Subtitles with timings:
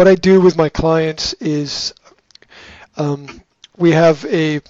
[0.00, 1.92] what I do with my clients is
[2.96, 3.42] um,
[3.76, 4.62] we have a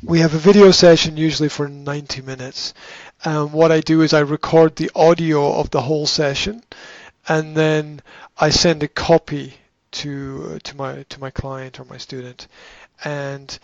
[0.00, 2.72] we have a video session usually for 90 minutes.
[3.24, 6.62] Um, what I do is I record the audio of the whole session,
[7.26, 8.00] and then
[8.38, 9.54] I send a copy
[9.98, 12.46] to to my to my client or my student,
[13.02, 13.58] and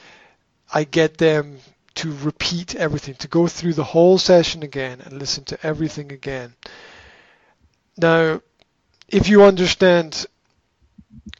[0.74, 1.58] I get them
[1.94, 6.54] to repeat everything, to go through the whole session again and listen to everything again.
[7.96, 8.40] Now,
[9.12, 10.26] if you understand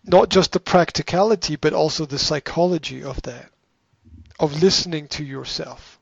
[0.05, 3.51] not just the practicality but also the psychology of that,
[4.39, 5.99] of listening to yourself.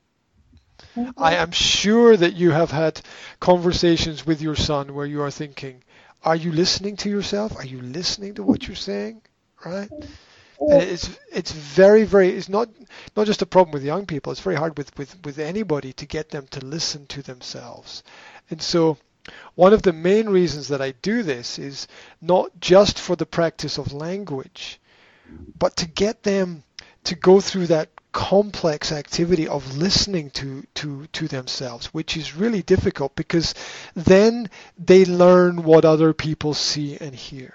[0.97, 1.23] Mm-hmm.
[1.23, 3.01] I am sure that you have had
[3.39, 5.83] conversations with your son where you are thinking,
[6.23, 7.57] are you listening to yourself?
[7.57, 9.23] Are you listening to what you're saying?
[9.65, 9.91] Right?
[10.61, 12.69] And it's it's very very it's not
[13.17, 14.31] not just a problem with young people.
[14.31, 18.03] It's very hard with with with anybody to get them to listen to themselves.
[18.51, 18.99] And so
[19.55, 21.87] one of the main reasons that I do this is
[22.21, 24.81] not just for the practice of language,
[25.59, 26.63] but to get them
[27.05, 32.63] to go through that complex activity of listening to, to, to themselves, which is really
[32.63, 33.55] difficult because
[33.95, 37.55] then they learn what other people see and hear.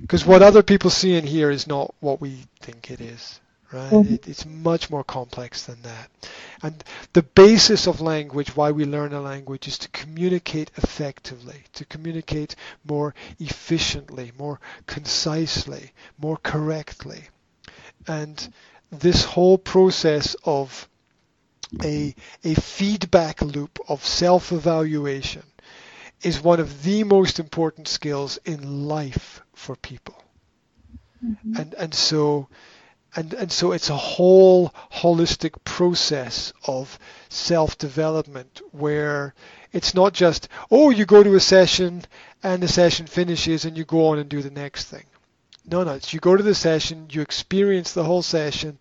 [0.00, 0.30] Because mm-hmm.
[0.30, 3.40] what other people see and hear is not what we think it is,
[3.72, 3.92] right?
[3.92, 4.14] Mm-hmm.
[4.14, 6.10] It, it's much more complex than that.
[6.62, 6.82] And
[7.12, 12.56] the basis of language, why we learn a language, is to communicate effectively, to communicate
[12.84, 17.28] more efficiently, more concisely, more correctly.
[18.06, 18.52] And
[18.90, 20.88] this whole process of
[21.84, 25.42] a, a feedback loop of self-evaluation
[26.22, 30.22] is one of the most important skills in life for people.
[31.24, 31.56] Mm-hmm.
[31.56, 32.48] And and so
[33.16, 39.34] and and so it's a whole holistic process of self-development where
[39.72, 42.02] it's not just oh you go to a session
[42.42, 45.04] and the session finishes and you go on and do the next thing.
[45.66, 45.94] No, no.
[45.94, 48.78] It's you go to the session, you experience the whole session,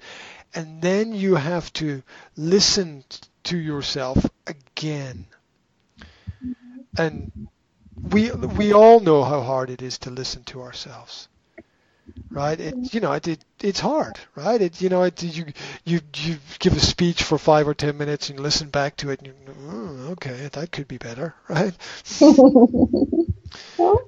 [0.55, 2.01] and then you have to
[2.37, 3.03] listen
[3.43, 5.25] to yourself again.
[6.97, 7.49] And
[8.01, 11.27] we we all know how hard it is to listen to ourselves
[12.31, 12.59] right?
[12.59, 14.61] It you know it, it it's hard, right?
[14.61, 15.45] It you know it you
[15.85, 19.09] you you give a speech for five or ten minutes and you listen back to
[19.09, 19.33] it and you
[19.69, 21.73] oh, okay that could be better, right?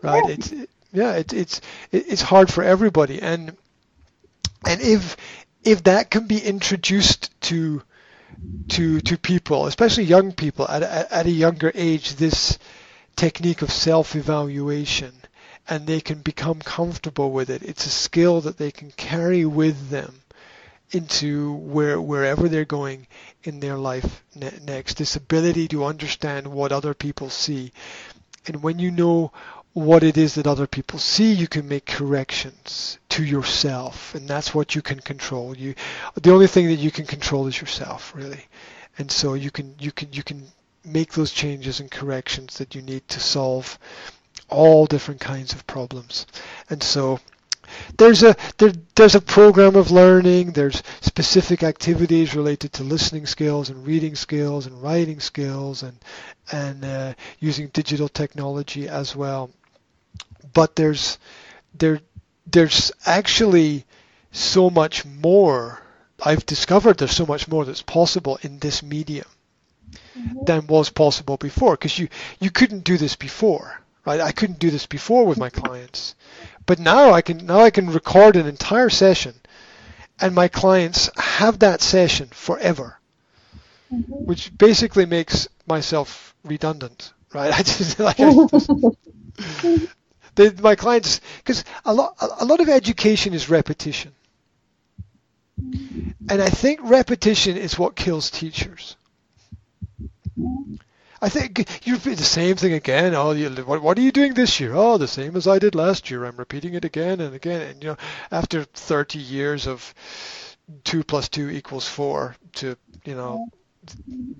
[0.02, 0.30] right?
[0.30, 3.56] It's it, yeah, it, it's it's hard for everybody, and
[4.68, 5.18] and if
[5.64, 7.82] if that can be introduced to
[8.70, 12.58] to to people, especially young people at a, at a younger age, this
[13.16, 15.14] technique of self-evaluation,
[15.72, 17.64] and they can become comfortable with it.
[17.64, 20.22] It's a skill that they can carry with them
[20.92, 23.08] into where wherever they're going
[23.46, 24.98] in their life ne- next.
[24.98, 27.72] This ability to understand what other people see,
[28.48, 29.32] and when you know
[29.72, 34.54] what it is that other people see, you can make corrections to yourself, and that's
[34.54, 35.56] what you can control.
[35.56, 35.74] You,
[36.22, 38.46] the only thing that you can control is yourself, really,
[38.98, 40.44] and so you can you can you can
[40.84, 43.80] make those changes and corrections that you need to solve
[44.52, 46.28] all different kinds of problems,
[46.70, 47.20] and so
[47.98, 50.52] there's a there, there's a program of learning.
[50.52, 55.98] There's specific activities related to listening skills and reading skills and writing skills and
[56.52, 59.50] and uh, using digital technology as well
[60.54, 61.18] but there's
[61.74, 62.00] there
[62.46, 63.86] there's actually
[64.32, 65.82] so much more.
[66.24, 69.26] I've discovered there's so much more that's possible in this medium
[70.18, 70.44] mm-hmm.
[70.46, 74.20] than was possible before because you you couldn't do this before, right?
[74.20, 76.16] I couldn't do this before with my clients,
[76.66, 79.36] but now I can now I can record an entire session,
[80.20, 82.98] and my clients have that session forever,
[83.94, 84.12] mm-hmm.
[84.12, 87.54] which basically makes myself redundant, right?
[87.60, 88.68] I just like I just,
[90.36, 94.14] the, my clients, because a lot, a lot of education is repetition.
[96.30, 98.96] And I think repetition is what kills teachers.
[101.22, 103.14] I think you repeat the same thing again.
[103.14, 104.74] Oh, you, what, what are you doing this year?
[104.74, 106.26] Oh, the same as I did last year.
[106.26, 107.62] I'm repeating it again and again.
[107.62, 107.98] And you know,
[108.32, 109.94] after 30 years of
[110.84, 113.50] two plus two equals four to you know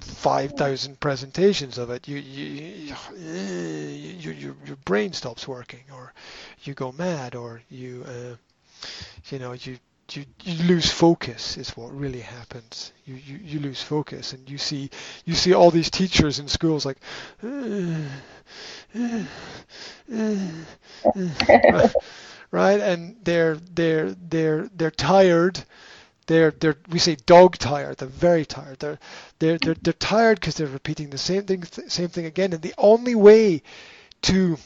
[0.02, 6.14] 5,000 presentations of it, you, you, you, you, your brain stops working, or
[6.64, 8.36] you go mad, or you, uh,
[9.30, 9.78] you know, you,
[10.16, 12.94] you, you lose focus is what really happens.
[13.06, 14.90] You, you, you lose focus, and you see
[15.26, 16.98] you see all these teachers in schools like,
[22.52, 25.64] right, and they're they're they're they're tired
[26.28, 27.98] they're they're we say dog tired.
[27.98, 28.80] They're very tired.
[28.80, 29.00] They're
[29.40, 32.54] they're they're, they're tired because they're repeating the same thing same thing again.
[32.54, 33.64] And the only way
[34.24, 34.58] to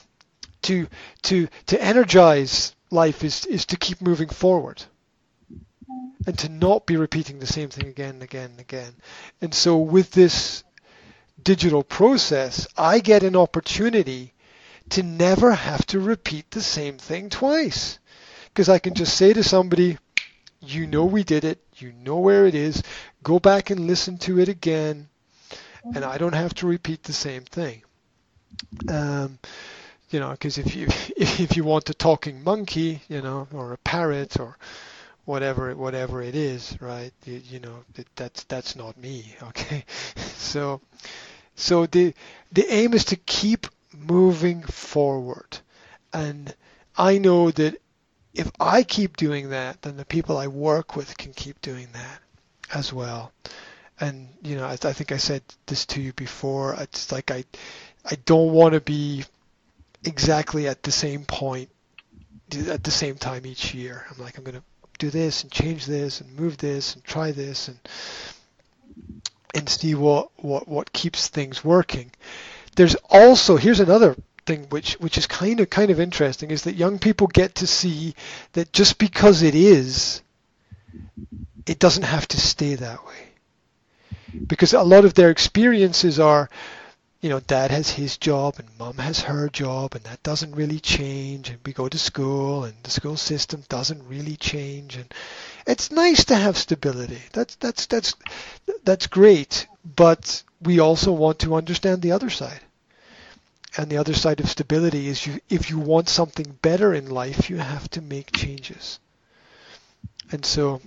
[0.64, 0.88] to
[1.24, 4.84] to to energize life is is to keep moving forward
[6.26, 8.96] and to not be repeating the same thing again and again and again.
[9.42, 10.64] And so with this
[11.42, 14.34] digital process, I get an opportunity
[14.90, 18.00] to never have to repeat the same thing twice.
[18.46, 19.98] Because I can just say to somebody,
[20.62, 22.82] you know we did it, you know where it is,
[23.24, 25.10] go back and listen to it again,
[25.94, 27.84] and I don't have to repeat the same thing.
[28.90, 29.40] Um,
[30.10, 30.88] you know, because if you
[31.18, 34.58] if you want a talking monkey, you know, or a parrot or
[35.26, 37.12] whatever whatever it is, right?
[37.26, 37.84] You, you know,
[38.16, 39.36] that's that's not me.
[39.44, 39.86] Okay,
[40.38, 40.82] so
[41.56, 42.14] so the
[42.52, 45.60] the aim is to keep moving forward,
[46.14, 46.54] and
[46.98, 47.82] I know that
[48.34, 52.20] if I keep doing that, then the people I work with can keep doing that
[52.74, 53.32] as well.
[54.00, 56.76] And you know, I, I think I said this to you before.
[56.80, 57.46] It's like I
[58.10, 59.26] I don't want to be
[60.04, 61.70] exactly at the same point
[62.70, 64.06] at the same time each year.
[64.12, 64.64] I'm like I'm to
[64.98, 67.80] do this and change this and move this and try this and
[69.54, 72.12] and see what what what keeps things working.
[72.76, 74.16] There's also here's another
[74.46, 77.68] thing which which is kind of kind of interesting is that young people get to
[77.68, 78.14] see
[78.54, 80.22] that just because it is
[81.66, 83.30] it doesn't have to stay that way.
[84.48, 86.50] Because a lot of their experiences are
[87.26, 90.80] you know, dad has his job and mom has her job, and that doesn't really
[90.80, 91.50] change.
[91.50, 94.96] And we go to school, and the school system doesn't really change.
[94.96, 95.12] And
[95.66, 97.24] it's nice to have stability.
[97.34, 98.14] That's that's that's
[98.84, 99.66] that's great.
[99.84, 102.62] But we also want to understand the other side.
[103.76, 107.50] And the other side of stability is you, if you want something better in life,
[107.50, 109.00] you have to make changes.
[110.32, 110.80] And so,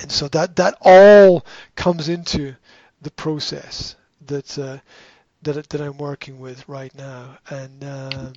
[0.00, 1.46] and so that that all
[1.76, 2.56] comes into
[3.00, 3.94] the process
[4.26, 4.78] that uh,
[5.42, 8.32] that that I'm working with right now, and uh,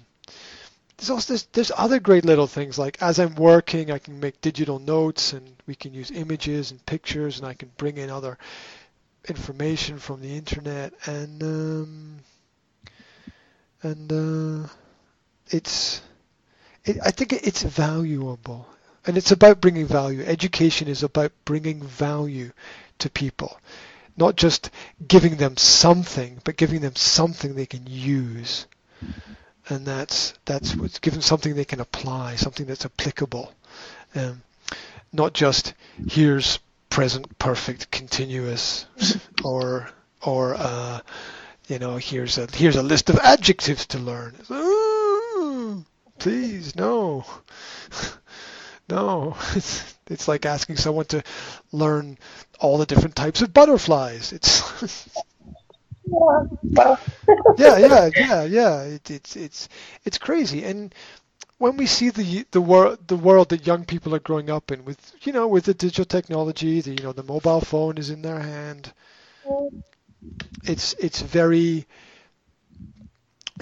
[0.98, 4.42] there's also there's, there's other great little things like as I'm working, I can make
[4.42, 8.38] digital notes, and we can use images and pictures, and I can bring in other
[9.28, 12.20] information from the internet, and um,
[13.82, 14.68] and uh,
[15.50, 16.02] it's
[16.86, 18.68] it, I think it's valuable,
[19.06, 20.24] and it's about bringing value.
[20.24, 22.52] Education is about bringing value
[23.00, 23.60] to people
[24.18, 24.70] not just
[25.06, 28.68] giving them something, but giving them something they can use.
[29.68, 33.54] And that's that's what's give them something they can apply, something that's applicable.
[34.14, 34.44] Um,
[35.12, 35.74] not just
[36.08, 36.60] here's
[36.90, 38.86] present perfect continuous
[39.44, 39.90] or
[40.22, 41.00] or uh,
[41.68, 44.36] you know here's a here's a list of adjectives to learn.
[44.52, 45.84] Ooh,
[46.20, 47.26] please no.
[48.90, 51.24] No, it's, it's like asking someone to
[51.72, 52.18] learn
[52.60, 54.32] all the different types of butterflies.
[54.34, 54.62] It's
[57.58, 58.82] yeah, yeah, yeah, yeah.
[58.84, 59.70] It, it's it's
[60.06, 60.64] it's crazy.
[60.64, 60.94] And
[61.58, 64.86] when we see the the world the world that young people are growing up in,
[64.86, 68.22] with you know, with the digital technology, the you know, the mobile phone is in
[68.22, 68.94] their hand.
[70.64, 71.88] It's it's very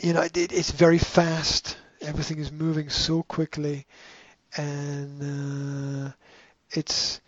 [0.02, 1.78] you know, it, it's very fast.
[2.02, 3.86] Everything is moving so quickly
[4.56, 6.12] and uh,
[6.72, 7.22] it's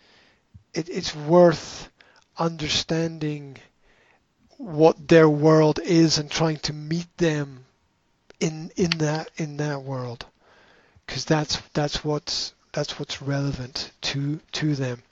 [0.74, 1.90] it, it's worth
[2.38, 3.56] understanding
[4.58, 7.64] what their world is and trying to meet them
[8.40, 10.26] in in that in that world.
[11.06, 15.02] Because that's that's what's that's what's relevant to to them